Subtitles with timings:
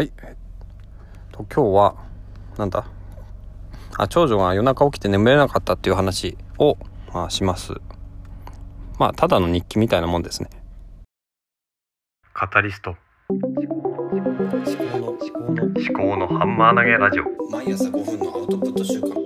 [0.00, 0.12] はい。
[0.22, 0.36] えっ
[1.30, 1.94] と、今日は、
[2.56, 2.86] なんだ？
[3.98, 6.78] あ、長女が夜中起きて眠れなかったっていう話を、
[7.12, 7.74] まあ、します。
[8.98, 10.48] まあ、ただの日記みたいなもんですね。
[12.32, 12.96] カタリスト。
[13.28, 17.24] 思考の思考の思考のハンマー投げラジオ。
[17.50, 19.18] 毎朝5分のアウトプット週間思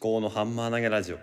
[0.00, 1.18] 考のハンマー投げラジオ。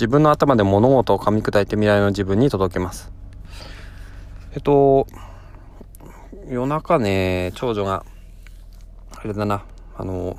[0.00, 3.12] 自分の頭で物事を噛み砕いて未来の自分に届けます。
[4.54, 5.06] えっと、
[6.48, 8.06] 夜中ね、長女が、
[9.14, 9.62] あれだな、
[9.94, 10.38] あの、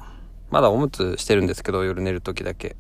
[0.50, 2.76] まだおむつしてるんですけど、夜寝る時だけ。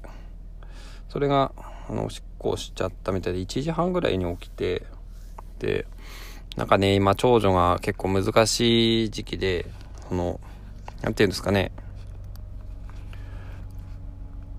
[1.09, 1.51] それが、
[1.87, 4.87] あの、おしっこしちゃったみたいで、1時半ぐらいに起きて、
[5.59, 5.85] で、
[6.57, 9.67] なんかね、今、長女が結構難しい時期で、
[10.09, 10.39] その、
[11.03, 11.71] なんていうんですかね、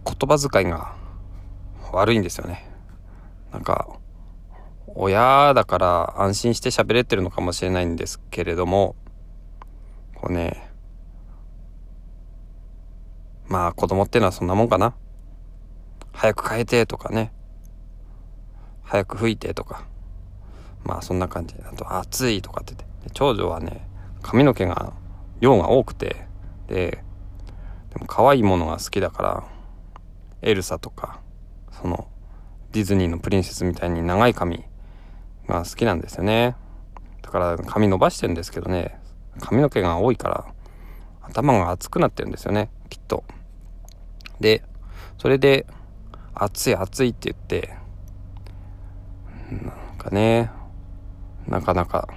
[0.05, 1.02] 言葉遣いが
[1.93, 2.69] 悪いんですよね。
[3.53, 3.89] なんか、
[4.95, 8.97] 親だから安心して喋れてるのかもしれないんですけれども、
[10.15, 10.69] こうね、
[13.47, 14.95] まあ子供ってのはそんなもんかな。
[16.13, 17.33] 早く変えてとかね。
[18.83, 19.85] 早く吹いてとか。
[20.85, 21.55] まあそんな感じ。
[21.65, 23.11] あと暑いとかって言って。
[23.15, 23.89] 長女はね、
[24.23, 24.93] 髪の毛が
[25.41, 26.27] 量が多くて、
[26.69, 27.03] で、
[27.91, 29.45] でも可愛いものが好きだから、
[30.43, 31.22] エルサとか、
[31.83, 32.07] その
[32.71, 34.65] ディズニーのプリンセスみたいに長い髪
[35.49, 36.55] が好きなんですよね。
[37.23, 38.99] だから髪伸ばしてるんですけどね。
[39.41, 40.47] 髪の毛が多いから
[41.23, 42.71] 頭が熱くなってるんですよね。
[42.89, 43.25] きっと。
[44.41, 44.63] で
[45.19, 45.67] それで
[46.35, 47.75] 暑い暑いって言って
[49.51, 50.51] なんかね
[51.49, 52.09] なかなか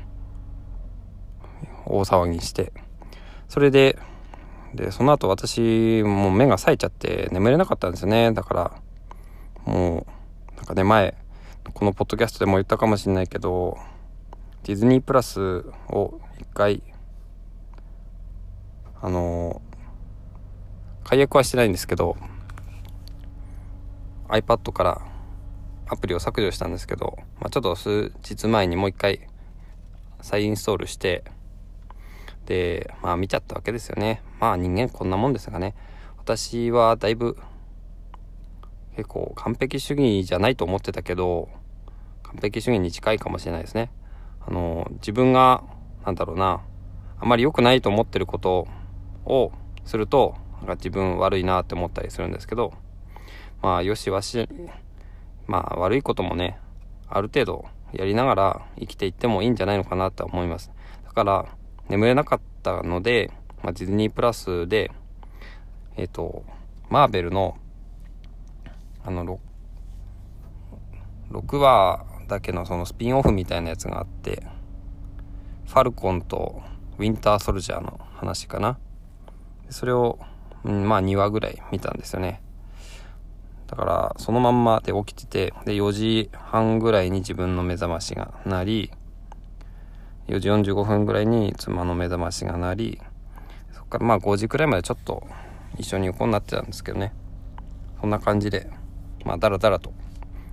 [1.86, 2.72] 大騒ぎして。
[3.50, 3.98] それで
[4.76, 8.32] でその後私もう目が冴えちゃって眠れなかったんですよね。
[8.32, 8.84] だから
[9.66, 10.06] も
[10.54, 11.16] うなんかね前
[11.74, 13.78] このポッドキャストでも言ったかもしれないけど
[14.64, 16.82] ディズニープラスを一回
[19.02, 19.62] あの
[21.04, 22.16] 解約はしてないんですけど
[24.30, 25.02] iPad から
[25.88, 29.28] アプリを削除したんですけど、まあ、ちょっと数日前にもう一回
[30.22, 31.24] 再インストールして
[32.48, 34.22] でまあ見ちゃったわけですよね。
[34.40, 35.75] まあ人間こんなもんですがね。
[36.18, 37.38] 私はだいぶ
[38.95, 41.50] 結構完璧主義じゃないと思ってたけど
[42.23, 43.91] 完璧主義に近いかもしれないですね。
[44.47, 45.63] あの自分が
[46.06, 46.61] なんだろうな
[47.19, 48.67] あまり良くないと思ってること
[49.25, 49.51] を
[49.85, 52.73] するとなんか自分悪いなって思ったりするんですけど
[53.61, 54.47] まあよしわし
[55.47, 56.59] まあ悪いこともね
[57.07, 60.72] ある程度やりながら生きていってもいいんじゃないのかなと思います
[61.06, 61.45] だから
[61.89, 63.31] 眠れなかったので、
[63.63, 64.91] まあ、ディズニープラスで
[65.97, 66.44] えっ、ー、と
[66.89, 67.57] マーベルの
[69.06, 69.40] あの
[71.32, 74.44] 6, 6話だけのそのスピンオフみたいなやつがあって
[75.68, 76.62] ファルコンと
[76.98, 78.78] ウィンターソルジャーの話かな。
[79.70, 80.20] それを、
[80.64, 82.42] うん、まあ2話ぐらい見たんですよね。
[83.68, 88.92] だからそのまんまで起きててで4時半ぐらいに自分の目覚ましが鳴り
[90.28, 93.02] 4時45分ぐらいに妻の目覚ましが鳴り
[93.74, 95.26] そっからまあ5時くらいまでちょっと
[95.78, 97.14] 一緒に横になってたんですけどね。
[98.00, 98.70] そんな感じで
[99.25, 99.91] まあ、だらだらと。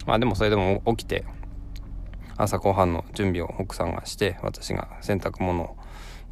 [0.06, 1.24] まあ、でもそれでも起きて、
[2.36, 5.76] 朝ごはんの準備を奥さんがして、私が洗濯物を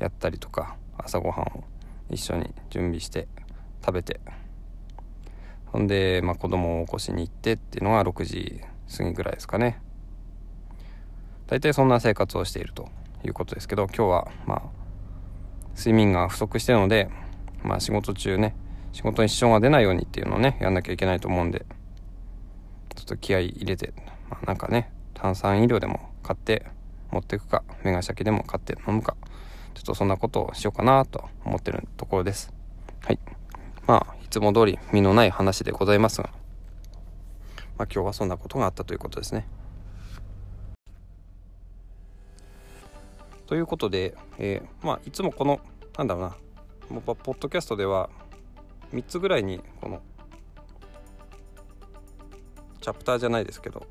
[0.01, 1.65] やったりとか、朝ごはんを
[2.11, 3.29] 一緒に準備して
[3.85, 4.21] 食べて、
[5.67, 8.61] ほんで、まあ、子供を起こしに行ってっていうのが6時
[8.97, 9.81] 過ぎぐらいですかね。
[11.47, 12.89] 大体そんな生活をしていると
[13.25, 14.63] いうことですけど、今日は、まあ、
[15.77, 17.11] 睡眠が不足してるので、
[17.63, 18.57] まあ、仕事中ね、
[18.93, 21.67] 仕事に支障が出ないようにっていうのをね、やんなきゃいけないと思うんで、
[23.11, 23.93] と気合い入れて、
[24.29, 26.67] まあ、なんかね炭酸飲料でも買って
[27.11, 29.17] 持っていくかメガシャキでも買って飲むか
[29.75, 32.53] ちょっとそんなことをしようかなと思ってるところです。
[33.03, 33.19] はい。
[33.87, 36.31] まあいつも通り身のない話でございますが
[37.77, 39.47] まあ今日はそんなことがあったということですね。
[43.47, 45.61] ということで、えー、まあいつもこの
[45.99, 46.21] なんだろ
[46.91, 48.11] うなポッドキャストでは
[48.93, 50.01] 3つぐらいにこの
[52.91, 53.87] チャプターじゃないですけど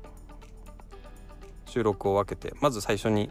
[1.64, 3.30] 収録を分けてまず最初に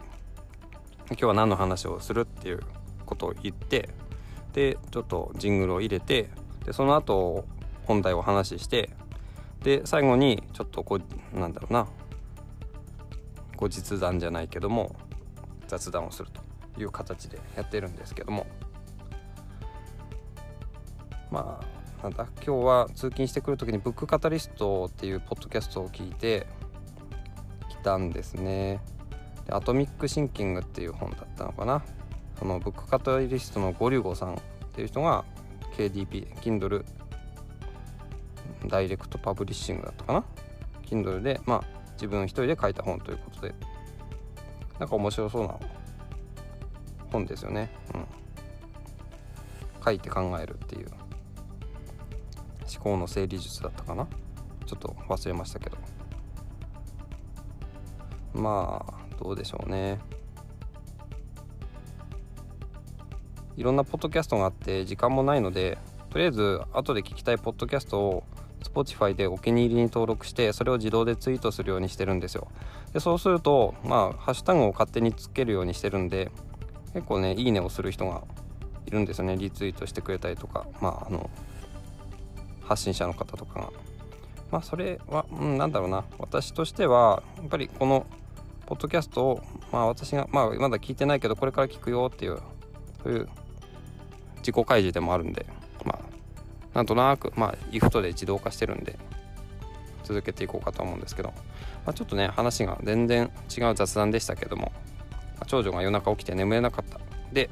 [1.10, 2.60] 今日は何の話をするっていう
[3.06, 3.88] ことを言って
[4.52, 6.28] でちょっとジングルを入れて
[6.64, 7.44] でその後
[7.84, 8.90] 本題を話して
[9.62, 10.98] で最後にちょっとこ
[11.34, 11.86] うなんだろうな
[13.54, 14.96] 後日談じゃないけども
[15.68, 16.30] 雑談をする
[16.74, 18.44] という形でやってるんですけども。
[21.30, 26.46] まあなんだ今日は通勤してくる時にブックカタリストっていうポッドキャストを聞いて
[27.68, 28.80] 来たんですね。
[29.46, 31.82] でアトミックシンキングっていう本だったのかな。
[32.38, 34.38] そのブックカタリストのゴリュゴさんっ
[34.72, 35.24] ていう人が
[35.76, 36.84] KDP Kindle
[38.66, 40.24] ダイレクトパブリッシングだったかな。
[40.86, 43.54] Kindle でまあ自分一人で書いた本ということで。
[44.78, 45.54] なんか面白そうな
[47.12, 47.70] 本ですよね。
[47.94, 48.06] うん。
[49.84, 50.99] 書いて考えるっていう。
[52.72, 54.06] 思考の整理術だったかな？
[54.66, 55.78] ちょっと忘れましたけど。
[58.32, 59.98] まあどうでしょうね。
[63.56, 65.76] いろんなポッドキャストがあって時間もないので
[66.08, 68.24] とりあえず後で聞きたいポッドキャストを
[68.62, 72.48] Spotify でお気に入りに登録してそれを自動でツイートするようにしてるんですよ。
[72.92, 76.30] でそうするとまあハッシュタグを勝手につけるようにしてるんで
[76.94, 78.22] 結構ねいいねをする人が
[78.86, 79.36] いるんですよね。
[79.36, 80.66] リツイートしてくれたりとか。
[80.80, 81.28] まああの
[82.70, 83.60] 発信者の方とか。
[83.60, 83.72] が
[84.52, 86.04] まあそれは、うん、なんだろうな。
[86.18, 88.06] 私としてはやっぱりこの
[88.66, 92.38] ポッドキャストをまあ私がまあまだ聞いてないけどこれから聞くよっていう
[93.02, 93.28] そういう
[94.38, 95.46] 自己開示でもあるんで
[95.84, 95.98] まあ
[96.74, 98.96] なんとなくまあ IFT で自動化してるんで
[100.04, 101.30] 続けていこうかと思うんですけど、
[101.84, 104.72] まあ、ちょっとね話が全然違う雑談でしたけども、
[105.40, 107.00] ま、長女が夜中起きて眠れなかった。
[107.32, 107.50] で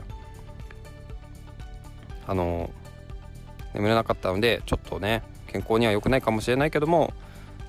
[2.28, 2.70] あの
[3.74, 7.12] 眠れなかったのでちょっとね健康には良くないかもしれないけども、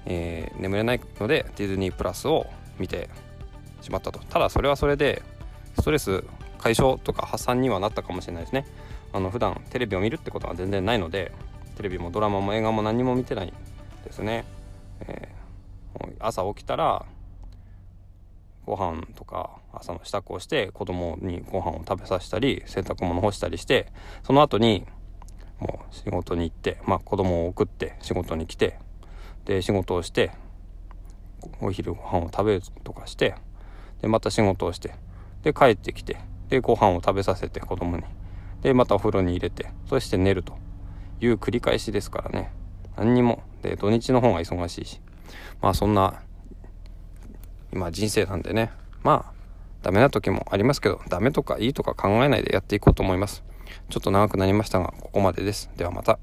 [0.05, 2.47] えー、眠れないのでディズニープラスを
[2.77, 3.09] 見て
[3.81, 4.19] しまったと。
[4.19, 5.21] ただそれはそれで
[5.79, 6.23] ストレス
[6.57, 8.65] 解消とか発散にはなったかもしれないですね。
[9.11, 11.31] あの普段テレビを見るってことは全然ないので
[11.75, 13.53] テレビもドラマも映画も何も見てない
[14.03, 14.45] ですね、
[15.01, 17.05] えー、朝起きたら
[18.65, 23.87] ご飯とか朝の支度をして子供にご飯を食べさせたり洗濯物干したりして
[24.23, 24.85] その後に
[25.59, 28.79] もう仕事に行ってまあ子供を送って仕事に来て
[29.45, 30.31] で仕事をして
[31.61, 33.35] お昼ご飯を食べるとかして
[34.01, 34.93] でまた仕事をして
[35.43, 36.17] で帰ってきて
[36.49, 38.03] でご飯を食べさせて子供に。
[38.61, 40.57] でまたお風呂に入れてそして寝ると
[41.21, 42.51] いう繰り返しですからね。
[42.97, 45.01] 何にもで土日の方が忙しいし。
[45.61, 46.21] まあそんな
[47.71, 48.71] 今人生なんでね。
[49.03, 49.33] まあ
[49.81, 53.43] ダメな時もありますけどダメとかいいとか考えないでやっていこうと思います。
[53.89, 55.69] ちょっと長くなりましたがここまでです。
[55.77, 56.19] ではまた。